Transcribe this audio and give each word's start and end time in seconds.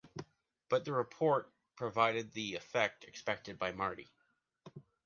But 0.67 0.83
the 0.83 0.93
report 0.93 1.53
provided 1.75 2.31
the 2.31 2.55
effect 2.55 3.03
expected 3.03 3.59
from 3.59 3.77
Marty. 3.77 4.09